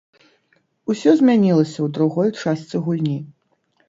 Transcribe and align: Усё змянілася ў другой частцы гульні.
Усё 0.93 1.11
змянілася 1.19 1.75
ў 1.75 1.87
другой 1.97 2.29
частцы 2.41 2.81
гульні. 2.89 3.15